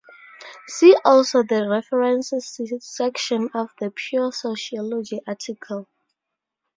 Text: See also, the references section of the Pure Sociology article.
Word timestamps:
See 0.67 0.97
also, 1.05 1.43
the 1.43 1.69
references 1.69 2.59
section 2.79 3.51
of 3.53 3.69
the 3.79 3.91
Pure 3.91 4.31
Sociology 4.31 5.19
article. 5.27 5.87